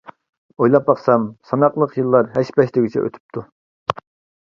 [0.63, 3.49] ئويلاپ باقسام ساناقلىق يىللار ھەش-پەش دېگۈچە ئۆتۈپتۇ.